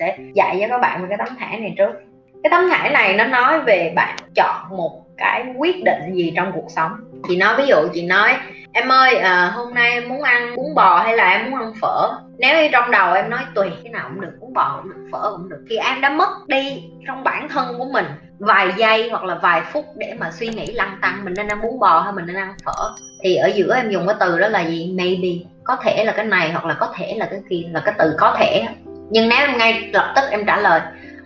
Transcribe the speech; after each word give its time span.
sẽ 0.00 0.16
dạy 0.34 0.58
cho 0.60 0.68
các 0.68 0.78
bạn 0.78 1.02
về 1.02 1.06
cái 1.08 1.18
tấm 1.18 1.36
thẻ 1.40 1.58
này 1.58 1.74
trước. 1.78 1.90
Cái 2.42 2.50
tấm 2.50 2.70
thẻ 2.70 2.90
này 2.90 3.14
nó 3.14 3.24
nói 3.24 3.60
về 3.60 3.92
bạn 3.96 4.16
chọn 4.34 4.76
một 4.76 5.02
cái 5.16 5.44
quyết 5.56 5.84
định 5.84 6.14
gì 6.14 6.32
trong 6.36 6.52
cuộc 6.54 6.66
sống. 6.68 6.92
Chị 7.28 7.36
nói 7.36 7.54
ví 7.58 7.66
dụ 7.66 7.76
chị 7.94 8.06
nói 8.06 8.36
em 8.72 8.92
ơi 8.92 9.16
à, 9.16 9.52
hôm 9.54 9.74
nay 9.74 9.90
em 9.90 10.08
muốn 10.08 10.22
ăn 10.22 10.56
bún 10.56 10.74
bò 10.74 11.02
hay 11.02 11.16
là 11.16 11.30
em 11.30 11.50
muốn 11.50 11.60
ăn 11.60 11.72
phở? 11.80 12.10
Nếu 12.38 12.62
như 12.62 12.68
trong 12.72 12.90
đầu 12.90 13.14
em 13.14 13.30
nói 13.30 13.40
tùy 13.54 13.70
cái 13.84 13.92
nào 13.92 14.08
cũng 14.08 14.20
được 14.20 14.32
bún 14.40 14.52
bò 14.52 14.80
cũng 14.82 14.92
được 14.92 15.08
phở 15.12 15.32
cũng 15.36 15.48
được 15.48 15.64
thì 15.70 15.76
em 15.76 16.00
đã 16.00 16.10
mất 16.10 16.28
đi 16.46 16.84
trong 17.06 17.24
bản 17.24 17.48
thân 17.48 17.78
của 17.78 17.86
mình 17.92 18.06
vài 18.38 18.72
giây 18.76 19.10
hoặc 19.10 19.24
là 19.24 19.34
vài 19.34 19.62
phút 19.72 19.84
để 19.96 20.14
mà 20.18 20.30
suy 20.30 20.48
nghĩ 20.48 20.66
lăn 20.66 20.98
tăng 21.02 21.24
mình 21.24 21.34
nên 21.36 21.48
ăn 21.48 21.60
bún 21.62 21.78
bò 21.78 22.00
hay 22.00 22.12
mình 22.12 22.26
nên 22.26 22.36
ăn 22.36 22.54
phở. 22.64 22.90
Thì 23.22 23.36
ở 23.36 23.46
giữa 23.54 23.74
em 23.76 23.90
dùng 23.90 24.06
cái 24.06 24.16
từ 24.20 24.38
đó 24.38 24.48
là 24.48 24.60
gì? 24.60 24.94
Maybe. 24.96 25.28
Có 25.64 25.76
thể 25.76 26.04
là 26.04 26.12
cái 26.12 26.24
này 26.24 26.50
hoặc 26.52 26.64
là 26.64 26.74
có 26.74 26.92
thể 26.96 27.14
là 27.16 27.26
cái 27.30 27.40
kia 27.50 27.62
là 27.70 27.82
cái 27.84 27.94
từ 27.98 28.14
có 28.18 28.36
thể 28.38 28.66
nhưng 29.10 29.28
nếu 29.28 29.38
em 29.38 29.58
ngay 29.58 29.90
lập 29.92 30.12
tức 30.16 30.22
em 30.30 30.44
trả 30.46 30.56
lời 30.56 30.80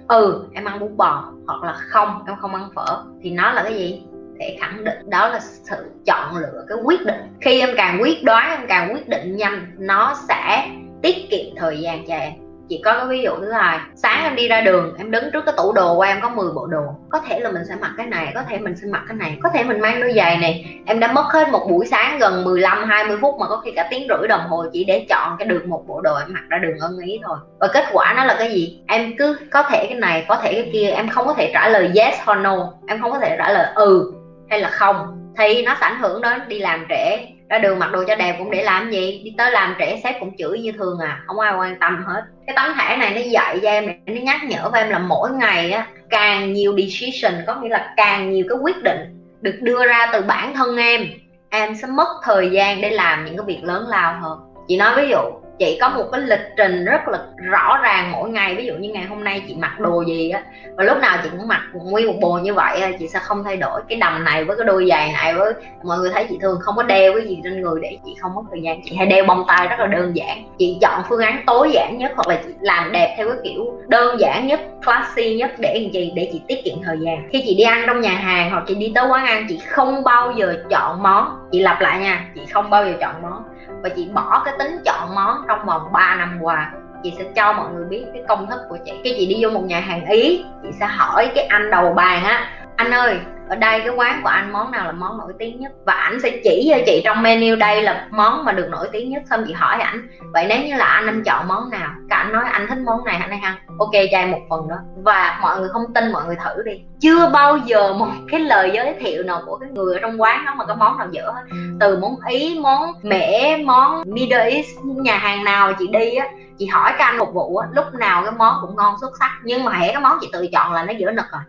ừ 0.08 0.44
em 0.54 0.64
ăn 0.64 0.78
bún 0.80 0.96
bò 0.96 1.32
hoặc 1.46 1.62
là 1.62 1.72
không, 1.72 2.22
em 2.26 2.36
không 2.40 2.54
ăn 2.54 2.68
phở, 2.74 3.02
thì 3.22 3.30
nó 3.30 3.52
là 3.52 3.62
cái 3.62 3.74
gì? 3.74 4.02
Để 4.38 4.56
khẳng 4.60 4.84
định 4.84 5.10
đó 5.10 5.28
là 5.28 5.40
sự 5.40 5.90
chọn 6.06 6.36
lựa 6.36 6.64
cái 6.68 6.78
quyết 6.84 7.06
định. 7.06 7.20
Khi 7.40 7.60
em 7.60 7.70
càng 7.76 7.98
quyết 8.02 8.24
đoán, 8.24 8.50
em 8.50 8.66
càng 8.68 8.94
quyết 8.94 9.08
định 9.08 9.36
nhanh, 9.36 9.66
nó 9.78 10.14
sẽ 10.28 10.68
tiết 11.02 11.30
kiệm 11.30 11.56
thời 11.56 11.80
gian 11.80 12.06
cho 12.06 12.14
em 12.14 12.32
chỉ 12.68 12.80
có 12.84 12.92
cái 12.92 13.06
ví 13.06 13.22
dụ 13.22 13.30
thứ 13.40 13.52
hai 13.52 13.78
sáng 13.94 14.24
em 14.24 14.36
đi 14.36 14.48
ra 14.48 14.60
đường, 14.60 14.94
em 14.98 15.10
đứng 15.10 15.30
trước 15.32 15.44
cái 15.46 15.54
tủ 15.56 15.72
đồ 15.72 15.96
của 15.96 16.02
em 16.02 16.20
có 16.22 16.28
10 16.28 16.52
bộ 16.52 16.66
đồ. 16.66 16.82
Có 17.10 17.20
thể 17.28 17.40
là 17.40 17.50
mình 17.50 17.62
sẽ 17.68 17.74
mặc 17.80 17.90
cái 17.96 18.06
này, 18.06 18.32
có 18.34 18.42
thể 18.42 18.58
mình 18.58 18.76
sẽ 18.76 18.86
mặc 18.90 19.02
cái 19.08 19.16
này. 19.16 19.38
Có 19.42 19.48
thể 19.54 19.64
mình 19.64 19.80
mang 19.80 20.00
đôi 20.00 20.12
giày 20.16 20.38
này, 20.38 20.80
em 20.86 21.00
đã 21.00 21.12
mất 21.12 21.24
hết 21.32 21.48
một 21.48 21.66
buổi 21.70 21.86
sáng 21.86 22.18
gần 22.18 22.44
15 22.44 22.84
20 22.84 23.18
phút 23.20 23.34
mà 23.40 23.46
có 23.48 23.56
khi 23.64 23.70
cả 23.76 23.86
tiếng 23.90 24.08
rưỡi 24.08 24.28
đồng 24.28 24.46
hồ 24.48 24.64
chỉ 24.72 24.84
để 24.84 25.06
chọn 25.08 25.36
cái 25.38 25.48
được 25.48 25.66
một 25.66 25.84
bộ 25.86 26.00
đồ 26.00 26.16
em 26.16 26.32
mặc 26.32 26.42
ra 26.48 26.58
đường 26.58 26.78
ưng 26.80 26.98
ý 26.98 27.20
thôi. 27.24 27.38
Và 27.60 27.68
kết 27.68 27.84
quả 27.92 28.14
nó 28.16 28.24
là 28.24 28.36
cái 28.38 28.52
gì? 28.52 28.80
Em 28.86 29.16
cứ 29.18 29.38
có 29.50 29.62
thể 29.62 29.86
cái 29.86 29.98
này, 29.98 30.24
có 30.28 30.36
thể 30.36 30.52
cái 30.52 30.70
kia, 30.72 30.88
em 30.88 31.08
không 31.08 31.26
có 31.26 31.34
thể 31.34 31.50
trả 31.52 31.68
lời 31.68 31.90
yes 31.96 32.14
or 32.30 32.38
no. 32.38 32.72
Em 32.88 33.00
không 33.00 33.10
có 33.10 33.18
thể 33.18 33.36
trả 33.38 33.52
lời 33.52 33.66
ừ 33.74 34.12
hay 34.50 34.60
là 34.60 34.68
không. 34.68 34.96
Thì 35.38 35.62
nó 35.62 35.76
sẽ 35.80 35.86
ảnh 35.86 36.00
hưởng 36.00 36.22
đến 36.22 36.40
đi 36.48 36.58
làm 36.58 36.86
trễ 36.88 37.18
ra 37.48 37.58
đường 37.58 37.78
mặc 37.78 37.90
đồ 37.92 38.04
cho 38.08 38.14
đẹp 38.14 38.36
cũng 38.38 38.50
để 38.50 38.62
làm 38.62 38.90
gì? 38.90 39.20
Đi 39.24 39.34
tới 39.38 39.50
làm 39.50 39.74
trẻ 39.78 40.00
sếp 40.04 40.14
cũng 40.20 40.36
chửi 40.38 40.58
như 40.58 40.72
thường 40.72 40.98
à. 40.98 41.22
Không 41.26 41.40
ai 41.40 41.54
quan 41.58 41.76
tâm 41.80 42.04
hết. 42.06 42.22
Cái 42.46 42.56
tấm 42.56 42.74
thẻ 42.78 42.96
này 42.96 43.14
nó 43.14 43.30
dạy 43.30 43.58
cho 43.62 43.68
em 43.68 43.86
nó 44.06 44.20
nhắc 44.22 44.40
nhở 44.44 44.70
với 44.70 44.80
em 44.80 44.90
là 44.90 44.98
mỗi 44.98 45.30
ngày 45.30 45.70
á, 45.70 45.86
càng 46.10 46.52
nhiều 46.52 46.76
decision, 46.76 47.34
có 47.46 47.54
nghĩa 47.54 47.68
là 47.68 47.94
càng 47.96 48.30
nhiều 48.30 48.44
cái 48.48 48.58
quyết 48.58 48.82
định 48.82 48.98
được 49.40 49.58
đưa 49.60 49.86
ra 49.86 50.10
từ 50.12 50.22
bản 50.22 50.54
thân 50.54 50.76
em 50.76 51.06
em 51.50 51.74
sẽ 51.74 51.86
mất 51.86 52.08
thời 52.24 52.50
gian 52.50 52.80
để 52.80 52.90
làm 52.90 53.24
những 53.24 53.36
cái 53.36 53.46
việc 53.46 53.60
lớn 53.64 53.84
lao 53.88 54.20
hơn. 54.20 54.38
Chị 54.68 54.76
nói 54.76 54.94
ví 54.96 55.08
dụ 55.08 55.18
chị 55.58 55.78
có 55.80 55.88
một 55.88 56.04
cái 56.12 56.20
lịch 56.20 56.46
trình 56.56 56.84
rất 56.84 57.08
là 57.08 57.18
rõ 57.36 57.78
ràng 57.82 58.12
mỗi 58.12 58.30
ngày. 58.30 58.54
Ví 58.54 58.66
dụ 58.66 58.74
như 58.74 58.88
ngày 58.88 59.04
hôm 59.04 59.24
nay 59.24 59.42
chị 59.48 59.54
mặc 59.58 59.80
đồ 59.80 60.04
gì 60.04 60.30
á, 60.30 60.42
và 60.76 60.84
lúc 60.84 60.98
nào 60.98 61.18
chị 61.22 61.28
cũng 61.32 61.48
mặc 61.48 61.62
nguyên 61.72 62.06
một 62.06 62.14
bồ 62.20 62.38
như 62.38 62.54
vậy 62.54 62.94
chị 62.98 63.08
sẽ 63.08 63.18
không 63.18 63.44
thay 63.44 63.56
đổi 63.56 63.80
cái 63.88 63.98
đầm 63.98 64.24
này 64.24 64.44
với 64.44 64.56
cái 64.56 64.66
đôi 64.66 64.86
giày 64.90 65.12
này. 65.12 65.34
Với 65.34 65.52
mọi 65.84 65.98
người 65.98 66.10
thấy 66.14 66.26
chị 66.28 66.38
thường 66.42 66.58
không 66.60 66.76
có 66.76 66.82
đeo 66.82 67.12
cái 67.12 67.28
gì 67.28 67.38
trên 67.44 67.62
người 67.62 67.80
để 67.82 67.98
chị 68.04 68.14
không 68.20 68.34
mất 68.34 68.42
thời 68.50 68.62
gian. 68.62 68.80
Chị 68.84 68.96
hay 68.96 69.06
đeo 69.06 69.24
bông 69.24 69.44
tai 69.48 69.68
rất 69.68 69.80
là 69.80 69.86
đơn 69.86 70.16
giản. 70.16 70.44
Chị 70.58 70.78
chọn 70.80 71.02
phương 71.08 71.20
án 71.20 71.42
tối 71.46 71.70
giản 71.72 71.98
nhất 71.98 72.12
hoặc 72.16 72.28
là 72.28 72.40
chị 72.46 72.50
làm 72.60 72.92
đẹp 72.92 73.14
theo 73.16 73.28
cái 73.28 73.38
kiểu 73.44 73.72
đơn 73.86 74.20
giản 74.20 74.46
nhất, 74.46 74.60
classy 74.84 75.36
nhất 75.36 75.50
để 75.58 75.80
làm 75.82 75.92
gì? 75.92 76.12
Để 76.14 76.28
chị 76.32 76.42
tiết 76.48 76.64
kiệm 76.64 76.74
thời 76.84 76.96
gian. 77.00 77.28
Khi 77.32 77.42
chị 77.46 77.54
đi 77.54 77.62
ăn 77.62 77.84
trong 77.86 78.00
nhà 78.00 78.10
hàng 78.10 78.50
hoặc 78.50 78.64
chị 78.66 78.74
đi 78.74 78.92
tới 78.94 79.06
quán 79.08 79.26
ăn, 79.26 79.46
chị 79.48 79.58
không 79.58 80.04
bao 80.04 80.32
giờ 80.36 80.54
chọn 80.70 81.02
món. 81.02 81.28
Chị 81.52 81.60
lặp 81.60 81.80
lại 81.80 82.00
nha, 82.00 82.26
chị 82.34 82.40
không 82.52 82.70
bao 82.70 82.84
giờ 82.84 82.92
chọn 83.00 83.22
món. 83.22 83.42
Và 83.82 83.88
chị 83.88 84.08
bỏ 84.14 84.42
cái 84.44 84.54
tính 84.58 84.76
chọn 84.84 85.14
món 85.14 85.43
trong 85.48 85.66
vòng 85.66 85.92
3 85.92 86.16
năm 86.18 86.38
qua, 86.40 86.72
chị 87.02 87.12
sẽ 87.18 87.24
cho 87.36 87.52
mọi 87.52 87.72
người 87.72 87.84
biết 87.84 88.04
cái 88.12 88.22
công 88.28 88.46
thức 88.46 88.60
của 88.68 88.78
chị. 88.84 88.92
Khi 89.04 89.14
chị 89.18 89.26
đi 89.26 89.44
vô 89.44 89.50
một 89.50 89.64
nhà 89.64 89.80
hàng 89.80 90.06
ý, 90.06 90.44
chị 90.62 90.68
sẽ 90.80 90.86
hỏi 90.86 91.30
cái 91.34 91.44
anh 91.44 91.70
đầu 91.70 91.92
bàn 91.92 92.24
á, 92.24 92.48
anh 92.76 92.90
ơi 92.90 93.18
ở 93.48 93.56
đây 93.56 93.80
cái 93.80 93.88
quán 93.96 94.20
của 94.22 94.28
anh 94.28 94.52
món 94.52 94.70
nào 94.70 94.84
là 94.84 94.92
món 94.92 95.18
nổi 95.18 95.32
tiếng 95.38 95.60
nhất? 95.60 95.72
Và 95.86 95.92
anh 95.92 96.20
sẽ 96.20 96.40
chỉ 96.44 96.66
cho 96.70 96.78
chị 96.86 97.02
trong 97.04 97.22
menu 97.22 97.56
đây 97.56 97.82
là 97.82 98.08
món 98.10 98.44
mà 98.44 98.52
được 98.52 98.68
nổi 98.70 98.88
tiếng 98.92 99.10
nhất. 99.10 99.22
Xong 99.30 99.44
chị 99.46 99.52
hỏi 99.52 99.80
ảnh. 99.80 100.08
Vậy 100.32 100.46
nếu 100.48 100.62
như 100.62 100.74
là 100.76 100.84
anh 100.84 101.06
em 101.06 101.24
chọn 101.24 101.48
món 101.48 101.70
nào? 101.70 101.90
Cả 102.10 102.16
anh 102.16 102.32
nói 102.32 102.44
anh 102.52 102.66
thích 102.68 102.78
món 102.84 103.04
này, 103.04 103.16
anh 103.20 103.30
này 103.30 103.40
ăn 103.42 103.56
ok, 103.78 103.90
cho 103.92 104.18
em 104.18 104.30
một 104.30 104.40
phần 104.50 104.68
đó 104.68 104.76
và 105.02 105.38
mọi 105.42 105.60
người 105.60 105.68
không 105.68 105.94
tin, 105.94 106.12
mọi 106.12 106.24
người 106.24 106.36
thử 106.44 106.62
đi. 106.62 106.72
Chưa 107.00 107.30
bao 107.32 107.56
giờ 107.56 107.92
một 107.92 108.08
cái 108.30 108.40
lời 108.40 108.70
giới 108.74 108.94
thiệu 109.00 109.22
nào 109.22 109.42
của 109.46 109.56
cái 109.56 109.68
người 109.70 109.94
ở 109.94 110.00
trong 110.02 110.20
quán 110.22 110.44
đó 110.44 110.54
mà 110.54 110.66
cái 110.66 110.76
món 110.76 110.98
nào 110.98 111.08
dở 111.10 111.30
hết. 111.34 111.42
Từ 111.80 111.98
món 111.98 112.16
ý, 112.28 112.58
món 112.60 112.92
mẻ 113.02 113.56
món 113.64 114.02
middle 114.06 114.50
east, 114.50 114.68
nhà 114.84 115.16
hàng 115.16 115.44
nào 115.44 115.72
chị 115.78 115.86
đi 115.86 116.14
á, 116.14 116.26
chị 116.58 116.66
hỏi 116.66 116.92
cái 116.98 117.06
anh 117.06 117.18
phục 117.18 117.34
vụ 117.34 117.56
á, 117.56 117.68
lúc 117.72 117.94
nào 117.94 118.22
cái 118.22 118.32
món 118.38 118.54
cũng 118.60 118.76
ngon 118.76 118.94
xuất 119.00 119.10
sắc. 119.18 119.30
Nhưng 119.44 119.64
mà 119.64 119.72
hễ 119.72 119.92
cái 119.92 120.00
món 120.00 120.18
chị 120.20 120.28
tự 120.32 120.46
chọn 120.52 120.72
là 120.72 120.84
nó 120.84 120.92
dở 120.92 121.10
nực 121.10 121.26
rồi 121.32 121.42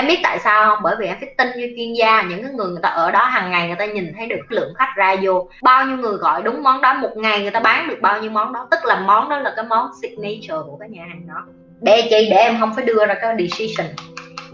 em 0.00 0.06
biết 0.06 0.20
tại 0.22 0.38
sao 0.38 0.64
không? 0.64 0.78
Bởi 0.82 0.96
vì 0.98 1.06
em 1.06 1.16
phải 1.20 1.34
tin 1.38 1.48
như 1.56 1.72
chuyên 1.76 1.92
gia, 1.92 2.22
những 2.22 2.42
cái 2.42 2.52
người 2.52 2.66
người 2.66 2.80
ta 2.82 2.88
ở 2.88 3.10
đó 3.10 3.24
hàng 3.24 3.50
ngày 3.50 3.66
người 3.66 3.76
ta 3.76 3.86
nhìn 3.86 4.12
thấy 4.16 4.26
được 4.26 4.40
lượng 4.48 4.74
khách 4.76 4.92
ra 4.96 5.16
vô. 5.22 5.48
Bao 5.62 5.86
nhiêu 5.86 5.96
người 5.96 6.16
gọi 6.16 6.42
đúng 6.42 6.62
món 6.62 6.80
đó, 6.80 6.94
một 6.94 7.16
ngày 7.16 7.42
người 7.42 7.50
ta 7.50 7.60
bán 7.60 7.88
được 7.88 7.98
bao 8.00 8.20
nhiêu 8.20 8.30
món 8.30 8.52
đó. 8.52 8.68
Tức 8.70 8.84
là 8.84 9.00
món 9.00 9.28
đó 9.28 9.38
là 9.38 9.52
cái 9.56 9.64
món 9.64 9.90
signature 10.02 10.62
của 10.66 10.76
cái 10.80 10.88
nhà 10.88 11.02
hàng 11.08 11.26
đó. 11.28 11.44
Để 11.80 12.06
chi 12.10 12.28
để 12.30 12.36
em 12.36 12.56
không 12.60 12.74
phải 12.74 12.84
đưa 12.84 13.06
ra 13.06 13.14
cái 13.20 13.36
decision. 13.38 13.86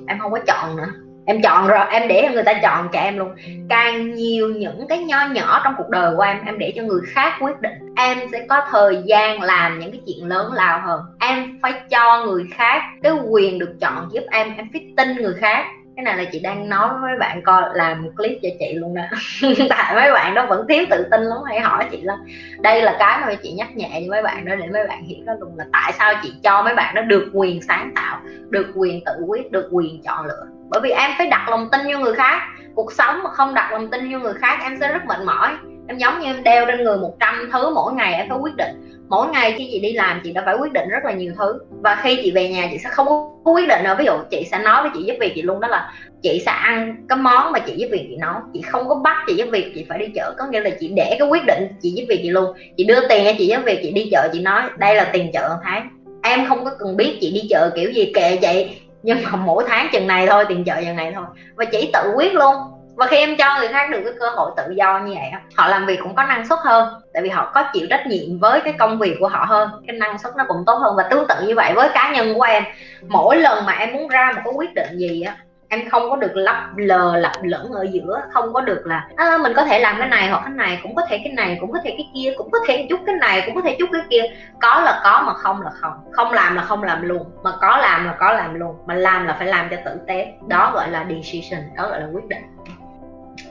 Em 0.08 0.18
không 0.18 0.32
có 0.32 0.38
chọn 0.46 0.76
nữa 0.76 1.05
em 1.26 1.42
chọn 1.42 1.66
rồi, 1.66 1.78
em 1.90 2.08
để 2.08 2.22
cho 2.26 2.32
người 2.32 2.42
ta 2.42 2.54
chọn 2.62 2.88
cho 2.92 2.98
em 2.98 3.18
luôn. 3.18 3.34
Càng 3.68 4.14
nhiều 4.14 4.48
những 4.48 4.88
cái 4.88 4.98
nho 4.98 5.26
nhỏ 5.26 5.60
trong 5.64 5.74
cuộc 5.78 5.88
đời 5.88 6.16
của 6.16 6.22
em 6.22 6.44
em 6.46 6.58
để 6.58 6.72
cho 6.76 6.82
người 6.82 7.00
khác 7.06 7.32
quyết 7.40 7.60
định. 7.60 7.94
Em 7.96 8.18
sẽ 8.32 8.46
có 8.48 8.60
thời 8.70 9.02
gian 9.06 9.42
làm 9.42 9.78
những 9.78 9.90
cái 9.90 10.00
chuyện 10.06 10.28
lớn 10.28 10.52
lao 10.52 10.80
hơn. 10.80 11.00
Em 11.20 11.58
phải 11.62 11.72
cho 11.90 12.24
người 12.26 12.44
khác 12.54 12.82
cái 13.02 13.12
quyền 13.28 13.58
được 13.58 13.74
chọn 13.80 14.08
giúp 14.12 14.22
em 14.30 14.54
em 14.56 14.68
phải 14.72 14.86
tin 14.96 15.16
người 15.16 15.34
khác 15.40 15.64
cái 15.96 16.04
này 16.04 16.16
là 16.16 16.24
chị 16.32 16.40
đang 16.40 16.68
nói 16.68 16.88
với 16.88 17.00
mấy 17.00 17.18
bạn 17.18 17.42
coi, 17.42 17.62
làm 17.74 18.02
một 18.02 18.10
clip 18.16 18.38
cho 18.42 18.48
chị 18.58 18.74
luôn 18.74 18.94
đó 18.94 19.02
tại 19.70 19.94
mấy 19.94 20.12
bạn 20.12 20.34
đó 20.34 20.46
vẫn 20.46 20.66
thiếu 20.68 20.84
tự 20.90 21.06
tin 21.10 21.20
lắm 21.20 21.38
hay 21.46 21.60
hỏi 21.60 21.84
chị 21.90 22.00
lắm 22.02 22.18
đây 22.60 22.82
là 22.82 22.96
cái 22.98 23.20
mà 23.20 23.34
chị 23.42 23.52
nhắc 23.52 23.76
nhẹ 23.76 23.88
cho 23.92 24.10
mấy 24.10 24.22
bạn 24.22 24.44
đó 24.44 24.54
để 24.54 24.66
mấy 24.72 24.86
bạn 24.86 25.04
hiểu 25.04 25.18
đó 25.26 25.32
luôn 25.40 25.52
là 25.56 25.64
tại 25.72 25.92
sao 25.98 26.14
chị 26.22 26.32
cho 26.42 26.62
mấy 26.62 26.74
bạn 26.74 26.94
đó 26.94 27.02
được 27.02 27.30
quyền 27.32 27.62
sáng 27.62 27.92
tạo, 27.94 28.20
được 28.48 28.66
quyền 28.74 29.04
tự 29.04 29.12
quyết, 29.26 29.52
được 29.52 29.68
quyền 29.72 30.02
chọn 30.02 30.26
lựa. 30.26 30.46
Bởi 30.68 30.80
vì 30.80 30.90
em 30.90 31.10
phải 31.18 31.26
đặt 31.26 31.48
lòng 31.48 31.68
tin 31.72 31.80
vô 31.92 31.98
người 31.98 32.14
khác. 32.14 32.42
Cuộc 32.74 32.92
sống 32.92 33.22
mà 33.22 33.30
không 33.30 33.54
đặt 33.54 33.72
lòng 33.72 33.90
tin 33.90 34.12
vô 34.12 34.18
người 34.18 34.34
khác, 34.34 34.58
em 34.62 34.76
sẽ 34.80 34.92
rất 34.92 35.06
mệt 35.06 35.18
mỏi. 35.26 35.48
Em 35.88 35.98
giống 35.98 36.20
như 36.20 36.26
em 36.26 36.42
đeo 36.42 36.66
trên 36.66 36.84
người 36.84 36.96
100 36.96 37.50
thứ 37.52 37.74
mỗi 37.74 37.92
ngày, 37.92 38.14
em 38.14 38.28
phải 38.28 38.38
quyết 38.38 38.56
định 38.56 38.95
mỗi 39.08 39.28
ngày 39.28 39.54
khi 39.58 39.68
chị 39.72 39.80
đi 39.80 39.92
làm, 39.92 40.20
chị 40.24 40.32
đã 40.32 40.42
phải 40.44 40.56
quyết 40.60 40.72
định 40.72 40.88
rất 40.88 41.04
là 41.04 41.12
nhiều 41.12 41.32
thứ. 41.38 41.58
Và 41.70 42.00
khi 42.02 42.18
chị 42.22 42.30
về 42.30 42.48
nhà, 42.48 42.68
chị 42.72 42.78
sẽ 42.78 42.90
không 42.90 43.06
có 43.06 43.52
quyết 43.52 43.68
định 43.68 43.84
nữa 43.84 43.94
ví 43.98 44.04
dụ, 44.04 44.12
chị 44.30 44.48
sẽ 44.50 44.58
nói 44.58 44.82
với 44.82 44.90
chị 44.94 45.02
giúp 45.02 45.14
việc, 45.20 45.32
chị 45.34 45.42
luôn 45.42 45.60
đó 45.60 45.68
là 45.68 45.92
chị 46.22 46.42
sẽ 46.46 46.52
ăn 46.52 46.96
cái 47.08 47.18
món 47.18 47.52
mà 47.52 47.58
chị 47.58 47.74
giúp 47.76 47.88
việc 47.90 48.06
chị 48.10 48.16
nấu. 48.16 48.34
Chị 48.54 48.62
không 48.62 48.88
có 48.88 48.94
bắt 48.94 49.16
chị 49.26 49.34
giúp 49.34 49.48
việc, 49.50 49.72
chị 49.74 49.86
phải 49.88 49.98
đi 49.98 50.06
chợ. 50.14 50.34
Có 50.38 50.46
nghĩa 50.46 50.60
là 50.60 50.70
chị 50.80 50.88
để 50.96 51.16
cái 51.18 51.28
quyết 51.28 51.42
định 51.46 51.68
chị 51.82 51.90
giúp 51.90 52.04
việc 52.08 52.20
chị 52.22 52.30
luôn. 52.30 52.56
Chị 52.76 52.84
đưa 52.84 53.08
tiền 53.08 53.24
cho 53.24 53.32
chị 53.38 53.46
giúp 53.46 53.60
việc, 53.64 53.78
chị 53.82 53.90
đi 53.90 54.08
chợ, 54.10 54.28
chị 54.32 54.40
nói, 54.40 54.62
đây 54.78 54.94
là 54.94 55.10
tiền 55.12 55.30
chợ 55.32 55.56
tháng. 55.64 55.88
Em 56.22 56.46
không 56.48 56.64
có 56.64 56.70
cần 56.78 56.96
biết 56.96 57.18
chị 57.20 57.30
đi 57.30 57.46
chợ 57.50 57.70
kiểu 57.76 57.90
gì 57.90 58.12
kệ 58.14 58.38
vậy 58.42 58.80
nhưng 59.02 59.18
mà 59.22 59.36
mỗi 59.36 59.64
tháng 59.68 59.88
chừng 59.92 60.06
này 60.06 60.26
thôi, 60.26 60.44
tiền 60.48 60.64
chợ 60.64 60.74
chừng 60.84 60.96
này 60.96 61.12
thôi. 61.14 61.24
Và 61.54 61.64
chỉ 61.64 61.90
tự 61.92 62.12
quyết 62.16 62.34
luôn 62.34 62.54
và 62.96 63.06
khi 63.06 63.16
em 63.16 63.36
cho 63.36 63.58
người 63.58 63.68
khác 63.68 63.90
được 63.90 64.00
cái 64.04 64.12
cơ 64.20 64.30
hội 64.30 64.50
tự 64.56 64.72
do 64.72 64.98
như 64.98 65.14
vậy 65.14 65.30
họ 65.56 65.68
làm 65.68 65.86
việc 65.86 66.00
cũng 66.02 66.14
có 66.14 66.22
năng 66.22 66.46
suất 66.46 66.58
hơn. 66.64 66.94
Tại 67.12 67.22
vì 67.22 67.28
họ 67.28 67.50
có 67.54 67.64
chịu 67.72 67.86
trách 67.90 68.06
nhiệm 68.06 68.38
với 68.38 68.60
cái 68.60 68.74
công 68.78 68.98
việc 68.98 69.16
của 69.20 69.28
họ 69.28 69.44
hơn 69.48 69.70
cái 69.86 69.96
năng 69.96 70.18
suất 70.18 70.36
nó 70.36 70.44
cũng 70.48 70.64
tốt 70.66 70.74
hơn. 70.74 70.96
Và 70.96 71.02
tương 71.02 71.28
tự 71.28 71.34
như 71.46 71.54
vậy 71.54 71.72
với 71.74 71.88
cá 71.94 72.12
nhân 72.12 72.34
của 72.34 72.42
em 72.42 72.64
mỗi 73.08 73.36
lần 73.36 73.66
mà 73.66 73.72
em 73.72 73.92
muốn 73.92 74.08
ra 74.08 74.32
một 74.34 74.40
cái 74.44 74.52
quyết 74.56 74.74
định 74.74 74.98
gì 74.98 75.22
á 75.22 75.36
em 75.68 75.88
không 75.90 76.10
có 76.10 76.16
được 76.16 76.36
lấp 76.36 76.56
lờ 76.76 77.16
lặp 77.16 77.32
lẫn 77.42 77.72
ở 77.72 77.86
giữa 77.92 78.22
không 78.32 78.52
có 78.52 78.60
được 78.60 78.86
là 78.86 79.08
à, 79.16 79.38
mình 79.42 79.52
có 79.56 79.64
thể 79.64 79.78
làm 79.78 79.96
cái 79.98 80.08
này 80.08 80.28
hoặc 80.28 80.40
cái 80.44 80.52
này 80.52 80.80
cũng 80.82 80.94
có 80.94 81.02
thể 81.08 81.18
cái 81.24 81.32
này 81.32 81.58
cũng 81.60 81.72
có 81.72 81.78
thể 81.84 81.90
cái 81.90 82.08
kia 82.14 82.34
cũng 82.36 82.50
có 82.50 82.58
thể 82.68 82.86
chút 82.90 83.00
cái 83.06 83.14
này 83.14 83.42
cũng 83.46 83.54
có 83.54 83.60
thể 83.64 83.76
chút 83.78 83.88
cái 83.92 84.02
kia. 84.10 84.22
Có 84.60 84.80
là 84.80 85.00
có 85.04 85.22
mà 85.26 85.34
không 85.34 85.62
là 85.62 85.70
không. 85.80 85.92
Không 86.12 86.32
làm 86.32 86.56
là 86.56 86.62
không 86.62 86.82
làm 86.82 87.02
luôn. 87.02 87.26
Mà 87.42 87.52
có 87.60 87.76
làm 87.76 88.04
là 88.04 88.14
có 88.18 88.32
làm 88.32 88.54
luôn. 88.54 88.76
Mà 88.86 88.94
làm 88.94 89.26
là 89.26 89.36
phải 89.38 89.48
làm 89.48 89.68
cho 89.70 89.76
tử 89.84 90.00
tế. 90.06 90.32
Đó 90.48 90.70
gọi 90.74 90.90
là 90.90 91.06
decision 91.08 91.64
đó 91.76 91.88
gọi 91.88 92.00
là 92.00 92.06
quyết 92.12 92.28
định 92.28 92.42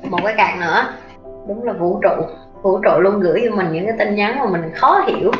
một 0.03 0.19
cái 0.25 0.33
cạc 0.37 0.59
nữa. 0.59 0.93
Đúng 1.47 1.63
là 1.63 1.73
vũ 1.73 1.99
trụ. 2.03 2.25
Vũ 2.61 2.79
trụ 2.83 2.99
luôn 2.99 3.19
gửi 3.19 3.41
cho 3.45 3.55
mình 3.55 3.71
những 3.71 3.85
cái 3.85 3.95
tin 3.97 4.15
nhắn 4.15 4.39
mà 4.39 4.45
mình 4.45 4.71
khó 4.75 5.03
hiểu. 5.07 5.31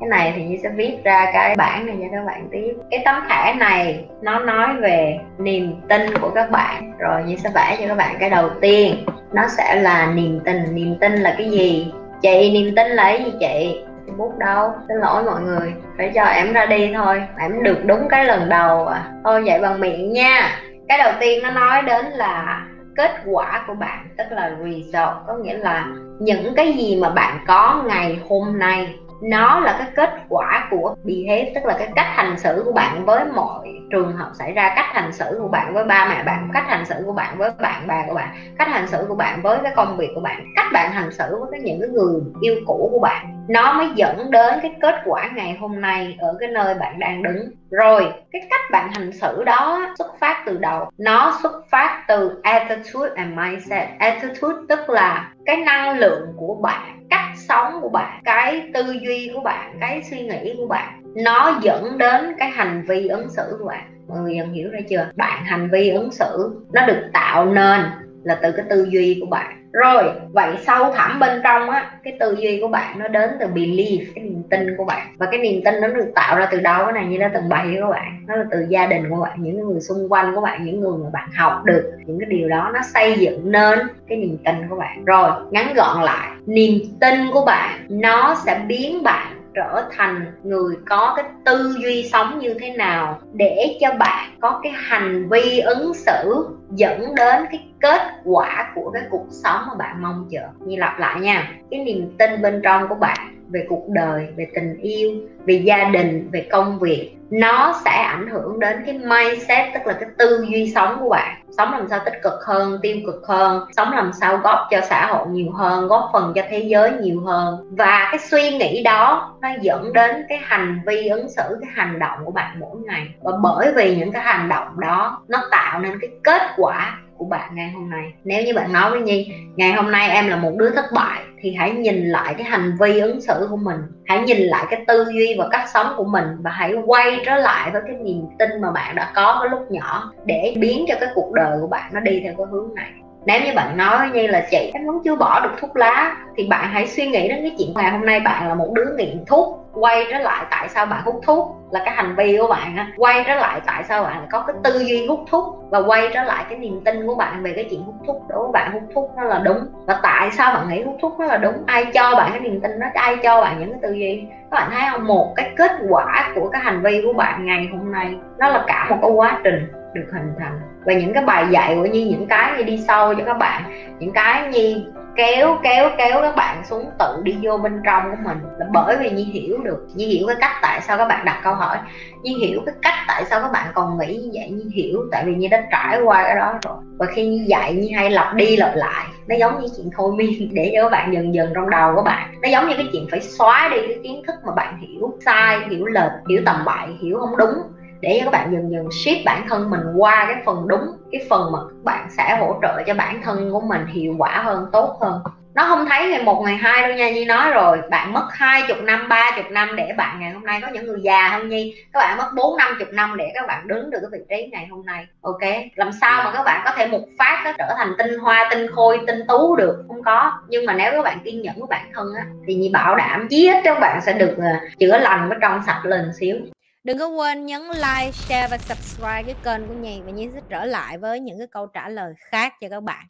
Cái 0.00 0.08
này 0.08 0.32
thì 0.36 0.44
như 0.44 0.56
sẽ 0.62 0.68
viết 0.68 0.98
ra 1.04 1.30
cái 1.32 1.54
bản 1.56 1.86
này 1.86 1.96
cho 2.00 2.06
các 2.12 2.24
bạn 2.26 2.48
tiếp. 2.50 2.74
Cái 2.90 3.02
tấm 3.04 3.14
thẻ 3.30 3.54
này, 3.54 4.04
nó 4.22 4.38
nói 4.38 4.68
về 4.80 5.18
niềm 5.38 5.80
tin 5.88 6.18
của 6.18 6.30
các 6.30 6.50
bạn. 6.50 6.92
Rồi 6.98 7.22
như 7.26 7.36
sẽ 7.36 7.50
vẽ 7.54 7.76
cho 7.80 7.88
các 7.88 7.96
bạn 7.96 8.16
cái 8.20 8.30
đầu 8.30 8.50
tiên. 8.60 9.04
Nó 9.32 9.42
sẽ 9.48 9.74
là 9.74 10.06
niềm 10.06 10.40
tin 10.44 10.74
niềm 10.74 10.96
tin 11.00 11.12
là 11.12 11.34
cái 11.38 11.50
gì? 11.50 11.92
Chị, 12.22 12.50
niềm 12.52 12.74
tin 12.76 12.86
là 12.86 13.04
cái 13.04 13.24
gì 13.24 13.32
chị? 13.40 13.84
Bút 14.16 14.38
đâu? 14.38 14.72
Xin 14.88 14.96
lỗi 14.96 15.22
mọi 15.22 15.40
người. 15.40 15.72
Phải 15.98 16.12
cho 16.14 16.24
em 16.24 16.52
ra 16.52 16.66
đi 16.66 16.92
thôi. 16.94 17.22
Em 17.38 17.62
được 17.62 17.84
đúng 17.84 18.08
cái 18.08 18.24
lần 18.24 18.48
đầu 18.48 18.86
à. 18.86 19.04
Thôi 19.24 19.42
vậy 19.46 19.60
bằng 19.60 19.80
miệng 19.80 20.12
nha. 20.12 20.58
Cái 20.88 20.98
đầu 20.98 21.12
tiên 21.20 21.42
nó 21.42 21.50
nói 21.50 21.82
đến 21.82 22.04
là 22.04 22.66
kết 22.96 23.10
quả 23.26 23.64
của 23.66 23.74
bạn, 23.74 24.08
tức 24.18 24.24
là 24.30 24.56
result, 24.64 25.14
có 25.26 25.34
nghĩa 25.42 25.58
là 25.58 25.86
những 26.20 26.54
cái 26.54 26.72
gì 26.72 26.96
mà 26.96 27.10
bạn 27.10 27.44
có 27.46 27.82
ngày 27.86 28.20
hôm 28.28 28.58
nay 28.58 28.94
nó 29.22 29.60
là 29.60 29.76
cái 29.78 29.88
kết 29.96 30.10
quả 30.28 30.68
của 30.70 30.94
behave 31.04 31.52
tức 31.54 31.64
là 31.64 31.74
cái 31.78 31.88
cách 31.96 32.06
hành 32.08 32.38
xử 32.38 32.62
của 32.66 32.72
bạn 32.72 33.04
với 33.04 33.24
mọi 33.24 33.68
trường 33.90 34.16
hợp 34.16 34.30
xảy 34.34 34.52
ra, 34.52 34.72
cách 34.76 34.86
hành 34.92 35.12
xử 35.12 35.38
của 35.42 35.48
bạn 35.48 35.74
với 35.74 35.84
ba 35.84 36.06
mẹ 36.08 36.22
bạn, 36.24 36.50
cách 36.52 36.64
hành 36.68 36.84
xử 36.86 36.94
của 37.06 37.12
bạn 37.12 37.38
với 37.38 37.50
bạn 37.58 37.86
bè 37.86 38.04
của 38.08 38.14
bạn, 38.14 38.28
cách 38.58 38.68
hành 38.68 38.88
xử 38.88 39.04
của 39.08 39.14
bạn 39.14 39.42
với 39.42 39.58
cái 39.62 39.72
công 39.76 39.96
việc 39.96 40.10
của 40.14 40.20
bạn, 40.20 40.44
cách 40.56 40.66
bạn 40.72 40.92
hành 40.92 41.12
xử 41.12 41.38
với 41.40 41.48
cái 41.50 41.60
những 41.60 41.80
cái 41.80 41.88
người 41.88 42.20
yêu 42.40 42.54
cũ 42.66 42.88
của 42.92 43.00
bạn. 43.00 43.46
Nó 43.48 43.72
mới 43.72 43.88
dẫn 43.94 44.30
đến 44.30 44.54
cái 44.62 44.74
kết 44.82 44.94
quả 45.04 45.30
ngày 45.34 45.56
hôm 45.60 45.80
nay 45.80 46.16
ở 46.18 46.36
cái 46.40 46.48
nơi 46.48 46.74
bạn 46.74 46.98
đang 46.98 47.22
đứng. 47.22 47.50
Rồi, 47.70 48.12
cái 48.32 48.42
cách 48.50 48.60
bạn 48.72 48.90
hành 48.92 49.12
xử 49.12 49.44
đó 49.44 49.94
xuất 49.98 50.20
phát 50.20 50.42
từ 50.46 50.56
đầu 50.56 50.90
nó 50.98 51.38
xuất 51.42 51.52
phát 51.70 52.04
từ 52.08 52.40
attitude 52.42 53.10
and 53.16 53.38
mindset. 53.38 53.88
Attitude 53.98 54.56
tức 54.68 54.90
là 54.90 55.28
cái 55.46 55.56
năng 55.56 55.98
lượng 55.98 56.26
của 56.36 56.54
bạn 56.62 56.99
cách 57.10 57.28
sống 57.36 57.80
của 57.82 57.88
bạn, 57.88 58.20
cái 58.24 58.70
tư 58.74 58.96
duy 59.02 59.30
của 59.34 59.40
bạn, 59.40 59.76
cái 59.80 60.02
suy 60.02 60.20
nghĩ 60.20 60.54
của 60.56 60.66
bạn, 60.66 61.02
nó 61.16 61.58
dẫn 61.62 61.98
đến 61.98 62.34
cái 62.38 62.50
hành 62.50 62.84
vi 62.88 63.08
ứng 63.08 63.28
xử 63.28 63.56
của 63.58 63.64
bạn. 63.64 63.84
Mọi 64.08 64.20
người 64.20 64.36
dần 64.36 64.52
hiểu 64.52 64.70
ra 64.70 64.78
chưa? 64.90 65.10
Bạn 65.16 65.44
hành 65.44 65.70
vi 65.70 65.88
ứng 65.88 66.12
xử 66.12 66.60
nó 66.72 66.86
được 66.86 67.10
tạo 67.12 67.44
nên 67.44 67.80
là 68.24 68.38
từ 68.42 68.52
cái 68.52 68.66
tư 68.70 68.86
duy 68.90 69.18
của 69.20 69.26
bạn 69.26 69.59
rồi, 69.72 70.04
vậy 70.32 70.56
sâu 70.66 70.92
thẳm 70.92 71.20
bên 71.20 71.40
trong 71.44 71.70
á, 71.70 71.90
cái 72.02 72.16
tư 72.20 72.36
duy 72.40 72.58
của 72.60 72.68
bạn 72.68 72.98
nó 72.98 73.08
đến 73.08 73.30
từ 73.40 73.46
belief, 73.46 74.04
cái 74.14 74.24
niềm 74.24 74.42
tin 74.50 74.76
của 74.76 74.84
bạn. 74.84 75.06
Và 75.18 75.26
cái 75.30 75.40
niềm 75.40 75.62
tin 75.64 75.80
nó 75.80 75.88
được 75.88 76.12
tạo 76.14 76.36
ra 76.36 76.48
từ 76.50 76.60
đâu 76.60 76.84
cái 76.84 76.92
này 76.92 77.06
như 77.06 77.18
đã 77.18 77.30
từng 77.34 77.48
bày 77.48 77.76
của 77.80 77.90
bạn. 77.90 78.24
Nó 78.26 78.36
là 78.36 78.44
từ 78.50 78.66
gia 78.68 78.86
đình 78.86 79.10
của 79.10 79.22
bạn, 79.22 79.42
những 79.42 79.60
người 79.60 79.80
xung 79.80 80.12
quanh 80.12 80.34
của 80.34 80.40
bạn, 80.40 80.64
những 80.64 80.80
người 80.80 80.98
mà 81.04 81.10
bạn 81.12 81.28
học 81.36 81.64
được. 81.64 81.90
Những 82.06 82.18
cái 82.18 82.28
điều 82.30 82.48
đó 82.48 82.70
nó 82.74 82.80
xây 82.94 83.18
dựng 83.18 83.52
nên 83.52 83.78
cái 84.08 84.18
niềm 84.18 84.36
tin 84.44 84.68
của 84.68 84.76
bạn. 84.76 85.04
Rồi, 85.04 85.30
ngắn 85.50 85.74
gọn 85.74 86.02
lại, 86.02 86.28
niềm 86.46 86.72
tin 87.00 87.14
của 87.32 87.44
bạn, 87.44 87.86
nó 87.88 88.36
sẽ 88.44 88.60
biến 88.68 89.02
bạn 89.02 89.39
trở 89.54 89.88
thành 89.96 90.32
người 90.42 90.76
có 90.88 91.12
cái 91.16 91.24
tư 91.44 91.74
duy 91.82 92.08
sống 92.12 92.38
như 92.38 92.54
thế 92.60 92.70
nào 92.70 93.20
để 93.32 93.78
cho 93.80 93.92
bạn 93.98 94.30
có 94.40 94.60
cái 94.62 94.72
hành 94.76 95.28
vi 95.28 95.58
ứng 95.60 95.94
xử 95.94 96.48
dẫn 96.70 97.14
đến 97.14 97.44
cái 97.50 97.66
kết 97.80 98.02
quả 98.24 98.72
của 98.74 98.90
cái 98.90 99.02
cuộc 99.10 99.26
sống 99.30 99.60
mà 99.68 99.74
bạn 99.78 100.02
mong 100.02 100.28
chờ. 100.30 100.42
Như 100.58 100.76
lặp 100.76 100.98
lại 100.98 101.20
nha, 101.20 101.52
cái 101.70 101.80
niềm 101.80 102.16
tin 102.18 102.42
bên 102.42 102.60
trong 102.64 102.88
của 102.88 102.94
bạn 102.94 103.39
về 103.50 103.66
cuộc 103.68 103.88
đời, 103.88 104.28
về 104.36 104.46
tình 104.54 104.76
yêu, 104.80 105.10
về 105.46 105.54
gia 105.54 105.84
đình, 105.84 106.28
về 106.32 106.46
công 106.50 106.78
việc, 106.78 107.16
nó 107.30 107.80
sẽ 107.84 107.90
ảnh 107.90 108.26
hưởng 108.26 108.60
đến 108.60 108.82
cái 108.86 108.98
mindset, 108.98 109.74
tức 109.74 109.80
là 109.86 109.92
cái 109.92 110.08
tư 110.18 110.46
duy 110.48 110.72
sống 110.74 110.96
của 111.00 111.08
bạn. 111.08 111.42
Sống 111.50 111.72
làm 111.72 111.88
sao 111.88 112.00
tích 112.04 112.14
cực 112.22 112.32
hơn, 112.46 112.78
tiêu 112.82 112.96
cực 113.06 113.26
hơn, 113.26 113.66
sống 113.76 113.92
làm 113.92 114.12
sao 114.20 114.36
góp 114.36 114.58
cho 114.70 114.80
xã 114.80 115.06
hội 115.06 115.26
nhiều 115.28 115.52
hơn, 115.52 115.88
góp 115.88 116.10
phần 116.12 116.32
cho 116.34 116.42
thế 116.50 116.58
giới 116.58 116.90
nhiều 116.90 117.20
hơn. 117.20 117.74
Và 117.76 118.08
cái 118.10 118.18
suy 118.18 118.50
nghĩ 118.58 118.82
đó, 118.82 119.34
nó 119.40 119.48
dẫn 119.60 119.92
đến 119.92 120.24
cái 120.28 120.38
hành 120.42 120.80
vi 120.86 121.08
ứng 121.08 121.28
xử, 121.28 121.58
cái 121.60 121.70
hành 121.74 121.98
động 121.98 122.18
của 122.24 122.32
bạn 122.32 122.60
mỗi 122.60 122.76
ngày. 122.86 123.06
Và 123.20 123.32
bởi 123.42 123.72
vì 123.76 123.96
những 123.96 124.12
cái 124.12 124.22
hành 124.22 124.48
động 124.48 124.80
đó, 124.80 125.22
nó 125.28 125.38
tạo 125.50 125.80
nên 125.80 125.98
cái 126.00 126.10
kết 126.24 126.42
quả 126.56 126.98
của 127.16 127.24
bạn 127.24 127.50
ngày 127.54 127.70
hôm 127.70 127.90
nay. 127.90 128.12
Nếu 128.24 128.44
như 128.44 128.54
bạn 128.54 128.72
nói 128.72 128.90
với 128.90 129.00
nhi, 129.00 129.34
ngày 129.56 129.72
hôm 129.72 129.90
nay 129.90 130.10
em 130.10 130.28
là 130.28 130.36
một 130.36 130.52
đứa 130.56 130.70
thất 130.70 130.84
bại 130.94 131.20
thì 131.42 131.54
hãy 131.54 131.70
nhìn 131.70 132.08
lại 132.08 132.34
cái 132.38 132.46
hành 132.46 132.76
vi 132.80 133.00
ứng 133.00 133.20
xử 133.20 133.46
của 133.50 133.56
mình. 133.56 133.76
Hãy 134.06 134.20
nhìn 134.20 134.38
lại 134.38 134.66
cái 134.70 134.84
tư 134.86 135.04
duy 135.14 135.36
và 135.38 135.48
cách 135.50 135.68
sống 135.74 135.94
của 135.96 136.04
mình 136.04 136.24
và 136.42 136.50
hãy 136.50 136.74
quay 136.86 137.20
trở 137.26 137.36
lại 137.36 137.70
với 137.70 137.82
cái 137.86 137.96
niềm 137.96 138.26
tin 138.38 138.60
mà 138.60 138.70
bạn 138.70 138.94
đã 138.94 139.12
có 139.14 139.38
cái 139.40 139.50
lúc 139.50 139.70
nhỏ 139.70 140.12
để 140.24 140.54
biến 140.58 140.84
cho 140.88 140.94
cái 141.00 141.08
cuộc 141.14 141.32
đời 141.32 141.58
của 141.60 141.66
bạn 141.66 141.90
nó 141.94 142.00
đi 142.00 142.20
theo 142.24 142.34
cái 142.36 142.46
hướng 142.50 142.74
này 142.74 142.90
nếu 143.24 143.40
như 143.44 143.52
bạn 143.56 143.76
nói 143.76 144.10
như 144.12 144.26
là 144.26 144.46
chị, 144.50 144.70
em 144.74 144.86
vẫn 144.86 145.00
chưa 145.04 145.16
bỏ 145.16 145.40
được 145.40 145.50
thuốc 145.60 145.76
lá, 145.76 146.16
thì 146.36 146.46
bạn 146.48 146.68
hãy 146.72 146.86
suy 146.86 147.06
nghĩ 147.06 147.28
đến 147.28 147.38
cái 147.42 147.54
chuyện 147.58 147.72
ngày 147.76 147.90
hôm 147.90 148.06
nay 148.06 148.20
bạn 148.20 148.48
là 148.48 148.54
một 148.54 148.68
đứa 148.72 148.86
nghiện 148.96 149.24
thuốc, 149.26 149.60
quay 149.74 150.06
trở 150.10 150.18
lại 150.18 150.44
tại 150.50 150.68
sao 150.68 150.86
bạn 150.86 151.02
hút 151.04 151.20
thuốc 151.26 151.56
là 151.70 151.80
cái 151.84 151.94
hành 151.94 152.14
vi 152.16 152.36
của 152.38 152.46
bạn 152.46 152.76
á. 152.76 152.86
Quay 152.96 153.24
trở 153.26 153.34
lại 153.34 153.60
tại 153.66 153.84
sao 153.84 154.02
bạn 154.02 154.26
có 154.30 154.44
cái 154.46 154.56
tư 154.64 154.78
duy 154.78 155.06
hút 155.06 155.20
thuốc 155.30 155.56
và 155.70 155.78
quay 155.78 156.08
trở 156.14 156.22
lại 156.22 156.44
cái 156.48 156.58
niềm 156.58 156.80
tin 156.84 157.06
của 157.06 157.14
bạn 157.14 157.42
về 157.42 157.52
cái 157.56 157.66
chuyện 157.70 157.82
hút 157.82 157.94
thuốc, 158.06 158.16
đối 158.28 158.42
với 158.42 158.52
bạn 158.52 158.72
hút 158.72 158.82
thuốc 158.94 159.10
nó 159.16 159.24
là 159.24 159.38
đúng. 159.38 159.66
Và 159.86 160.00
tại 160.02 160.30
sao 160.30 160.54
bạn 160.54 160.68
nghĩ 160.68 160.82
hút 160.82 160.96
thuốc 161.02 161.20
nó 161.20 161.26
là 161.26 161.36
đúng? 161.36 161.54
Ai 161.66 161.84
cho 161.84 162.14
bạn 162.14 162.30
cái 162.30 162.40
niềm 162.40 162.60
tin 162.60 162.80
đó? 162.80 162.86
Ai 162.94 163.16
cho 163.22 163.40
bạn 163.40 163.60
những 163.60 163.70
cái 163.70 163.78
tư 163.82 163.92
duy? 163.92 164.24
Các 164.50 164.56
bạn 164.56 164.70
thấy 164.70 164.82
không? 164.90 165.06
Một 165.06 165.32
cái 165.36 165.50
kết 165.56 165.72
quả 165.88 166.32
của 166.34 166.48
cái 166.48 166.62
hành 166.62 166.82
vi 166.82 167.02
của 167.04 167.12
bạn 167.12 167.46
ngày 167.46 167.68
hôm 167.72 167.92
nay, 167.92 168.14
nó 168.38 168.48
là 168.48 168.64
cả 168.66 168.86
một 168.90 168.96
cái 169.02 169.10
quá 169.10 169.40
trình 169.44 169.66
được 169.94 170.06
hình 170.12 170.32
thành. 170.38 170.60
Và 170.84 170.92
những 170.92 171.12
cái 171.12 171.24
bài 171.24 171.46
dạy 171.50 171.74
của 171.74 171.86
nhi, 171.86 172.04
những 172.04 172.26
cái 172.26 172.52
như 172.58 172.62
đi 172.62 172.84
sâu 172.88 173.14
cho 173.14 173.24
các 173.24 173.38
bạn, 173.38 173.62
những 173.98 174.12
cái 174.12 174.48
như 174.48 174.84
kéo 175.16 175.58
kéo 175.62 175.90
kéo 175.98 176.22
các 176.22 176.36
bạn 176.36 176.64
xuống 176.64 176.90
tự 176.98 177.20
đi 177.22 177.36
vô 177.42 177.56
bên 177.56 177.80
trong 177.84 178.10
của 178.10 178.16
mình. 178.24 178.38
Là 178.58 178.66
bởi 178.72 178.96
vì 178.96 179.10
nhi 179.10 179.24
hiểu 179.24 179.58
được, 179.62 179.86
nhi 179.94 180.06
hiểu 180.06 180.26
cái 180.26 180.36
cách 180.40 180.52
tại 180.62 180.80
sao 180.80 180.98
các 180.98 181.08
bạn 181.08 181.24
đặt 181.24 181.40
câu 181.44 181.54
hỏi, 181.54 181.78
nhi 182.22 182.34
hiểu 182.34 182.60
cái 182.66 182.74
cách 182.82 182.94
tại 183.08 183.24
sao 183.24 183.40
các 183.40 183.52
bạn 183.52 183.66
còn 183.74 183.98
nghĩ 183.98 184.16
như 184.16 184.30
vậy, 184.32 184.50
nhi 184.50 184.64
hiểu, 184.74 184.98
tại 185.12 185.24
vì 185.26 185.34
nhi 185.34 185.48
đã 185.48 185.66
trải 185.72 186.00
qua 186.00 186.22
cái 186.24 186.34
đó 186.34 186.58
rồi. 186.62 186.76
Và 186.98 187.06
khi 187.06 187.26
nhi 187.26 187.44
dạy, 187.46 187.74
nhi 187.74 187.90
hay 187.90 188.10
lặp 188.10 188.34
đi 188.34 188.56
lặp 188.56 188.72
lại, 188.74 189.06
nó 189.26 189.36
giống 189.36 189.60
như 189.60 189.68
chuyện 189.76 189.90
thôi 189.96 190.12
miên 190.16 190.48
để 190.54 190.72
cho 190.74 190.82
các 190.82 190.90
bạn 190.90 191.14
dần 191.14 191.34
dần 191.34 191.52
trong 191.54 191.70
đầu 191.70 191.94
của 191.94 192.02
bạn. 192.02 192.34
Nó 192.42 192.48
giống 192.48 192.68
như 192.68 192.74
cái 192.76 192.88
chuyện 192.92 193.06
phải 193.10 193.20
xóa 193.20 193.68
đi 193.72 193.76
cái 193.86 193.98
kiến 194.02 194.22
thức 194.26 194.34
mà 194.46 194.52
bạn 194.54 194.78
hiểu 194.80 195.12
sai, 195.24 195.58
hiểu 195.70 195.86
lệch, 195.86 196.12
hiểu 196.28 196.42
tầm 196.46 196.64
bậy, 196.66 196.88
hiểu 197.02 197.18
không 197.18 197.36
đúng 197.36 197.54
để 198.00 198.16
cho 198.18 198.24
các 198.24 198.30
bạn 198.30 198.52
dần 198.52 198.70
dần 198.72 198.88
ship 198.90 199.24
bản 199.24 199.46
thân 199.48 199.70
mình 199.70 199.80
qua 199.96 200.24
cái 200.26 200.42
phần 200.44 200.68
đúng, 200.68 200.86
cái 201.12 201.26
phần 201.30 201.52
mà 201.52 201.58
các 201.68 201.84
bạn 201.84 202.08
sẽ 202.16 202.36
hỗ 202.40 202.58
trợ 202.62 202.82
cho 202.86 202.94
bản 202.94 203.22
thân 203.22 203.52
của 203.52 203.60
mình 203.60 203.86
hiệu 203.86 204.14
quả 204.18 204.42
hơn, 204.44 204.66
tốt 204.72 204.98
hơn. 205.00 205.20
Nó 205.54 205.64
không 205.68 205.86
thấy 205.86 206.08
ngày 206.08 206.22
một, 206.22 206.42
ngày 206.42 206.56
hai 206.56 206.82
đâu 206.82 206.92
nha 206.92 207.10
Nhi 207.10 207.24
nói 207.24 207.50
rồi. 207.50 207.78
Bạn 207.90 208.12
mất 208.12 208.28
hai 208.32 208.62
chục 208.68 208.76
năm, 208.82 209.08
ba 209.08 209.30
chục 209.36 209.50
năm 209.50 209.76
để 209.76 209.92
bạn 209.96 210.20
ngày 210.20 210.30
hôm 210.30 210.44
nay 210.44 210.60
có 210.62 210.68
những 210.68 210.86
người 210.86 211.00
già 211.02 211.28
hơn 211.28 211.48
Nhi? 211.48 211.74
Các 211.92 211.98
bạn 211.98 212.18
mất 212.18 212.30
bốn, 212.36 212.56
năm 212.56 212.76
chục 212.78 212.88
năm 212.92 213.16
để 213.16 213.30
các 213.34 213.46
bạn 213.46 213.68
đứng 213.68 213.90
được 213.90 213.98
cái 214.00 214.10
vị 214.12 214.24
trí 214.28 214.50
ngày 214.52 214.66
hôm 214.70 214.86
nay. 214.86 215.06
Ok? 215.20 215.40
Làm 215.74 215.90
sao 216.00 216.22
mà 216.24 216.32
các 216.32 216.42
bạn 216.42 216.60
có 216.64 216.70
thể 216.76 216.86
một 216.86 217.02
phát 217.18 217.42
nó 217.44 217.52
trở 217.58 217.74
thành 217.76 217.94
tinh 217.98 218.18
hoa, 218.18 218.48
tinh 218.50 218.66
khôi, 218.72 219.00
tinh 219.06 219.20
tú 219.28 219.56
được? 219.56 219.84
Không 219.88 220.02
có. 220.02 220.32
Nhưng 220.48 220.66
mà 220.66 220.72
nếu 220.72 220.92
các 220.92 221.02
bạn 221.02 221.18
kiên 221.24 221.42
nhẫn 221.42 221.54
với 221.58 221.66
bản 221.70 221.90
thân 221.94 222.06
á, 222.18 222.24
thì 222.46 222.54
Nhi 222.54 222.70
bảo 222.72 222.96
đảm 222.96 223.26
chí 223.30 223.48
ít 223.48 223.60
các 223.64 223.80
bạn 223.80 224.00
sẽ 224.00 224.12
được 224.12 224.36
à, 224.42 224.60
chữa 224.78 224.98
lành 224.98 225.28
với 225.28 225.38
trong 225.40 225.60
sạch 225.66 225.80
lên 225.84 226.12
xíu. 226.20 226.36
Đừng 226.84 226.98
có 226.98 227.08
quên 227.08 227.46
nhấn 227.46 227.62
like, 227.62 228.12
share 228.12 228.48
và 228.50 228.58
subscribe 228.58 229.22
cái 229.22 229.34
kênh 229.44 229.68
của 229.68 229.74
nhì 229.74 230.00
và 230.02 230.10
Nhi 230.10 230.28
sẽ 230.34 230.40
trở 230.48 230.64
lại 230.64 230.98
với 230.98 231.20
những 231.20 231.38
cái 231.38 231.46
câu 231.46 231.66
trả 231.66 231.88
lời 231.88 232.14
khác 232.16 232.54
cho 232.60 232.68
các 232.68 232.82
bạn. 232.82 233.06